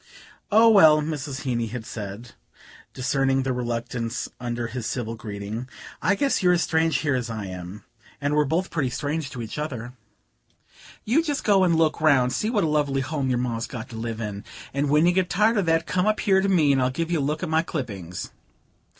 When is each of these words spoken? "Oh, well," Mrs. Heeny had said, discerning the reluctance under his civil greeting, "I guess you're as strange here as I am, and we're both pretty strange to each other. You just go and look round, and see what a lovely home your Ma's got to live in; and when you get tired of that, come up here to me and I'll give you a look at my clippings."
"Oh, 0.51 0.67
well," 0.67 0.99
Mrs. 0.99 1.41
Heeny 1.41 1.67
had 1.67 1.85
said, 1.85 2.31
discerning 2.91 3.43
the 3.43 3.53
reluctance 3.53 4.27
under 4.39 4.65
his 4.65 4.87
civil 4.87 5.13
greeting, 5.13 5.69
"I 6.01 6.15
guess 6.15 6.41
you're 6.41 6.53
as 6.53 6.63
strange 6.63 6.97
here 7.01 7.13
as 7.13 7.29
I 7.29 7.45
am, 7.45 7.83
and 8.19 8.33
we're 8.33 8.45
both 8.45 8.71
pretty 8.71 8.89
strange 8.89 9.29
to 9.29 9.43
each 9.43 9.59
other. 9.59 9.93
You 11.05 11.21
just 11.21 11.43
go 11.43 11.63
and 11.63 11.75
look 11.75 12.01
round, 12.01 12.23
and 12.23 12.33
see 12.33 12.49
what 12.49 12.63
a 12.63 12.67
lovely 12.67 13.01
home 13.01 13.29
your 13.29 13.37
Ma's 13.37 13.67
got 13.67 13.89
to 13.89 13.95
live 13.95 14.19
in; 14.19 14.43
and 14.73 14.89
when 14.89 15.05
you 15.05 15.11
get 15.11 15.29
tired 15.29 15.57
of 15.57 15.67
that, 15.67 15.85
come 15.85 16.07
up 16.07 16.21
here 16.21 16.41
to 16.41 16.49
me 16.49 16.71
and 16.71 16.81
I'll 16.81 16.89
give 16.89 17.11
you 17.11 17.19
a 17.19 17.21
look 17.21 17.43
at 17.43 17.49
my 17.49 17.61
clippings." 17.61 18.31